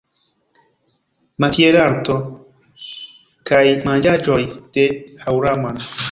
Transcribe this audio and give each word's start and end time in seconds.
Metiarto 1.43 2.15
kaj 3.51 3.61
manĝaĵoj 3.89 4.39
de 4.79 4.87
Haŭraman 5.27 5.83